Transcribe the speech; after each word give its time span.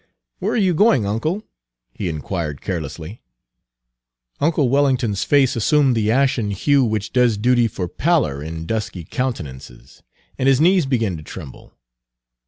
"Where 0.39 0.53
are 0.53 0.57
you 0.57 0.73
going, 0.73 1.05
uncle?" 1.05 1.43
he 1.93 2.09
inquired 2.09 2.59
carelessly. 2.59 3.21
Uncle 4.39 4.67
Wellington's 4.67 5.23
face 5.23 5.55
assumed 5.55 5.95
the 5.95 6.09
ashen 6.09 6.49
hue 6.49 6.83
which 6.83 7.13
does 7.13 7.37
duty 7.37 7.67
for 7.67 7.87
pallor 7.87 8.41
in 8.41 8.65
dusky 8.65 9.03
countenances, 9.03 10.01
and 10.39 10.47
his 10.49 10.59
knees 10.59 10.87
began 10.87 11.17
to 11.17 11.23
tremble. 11.23 11.71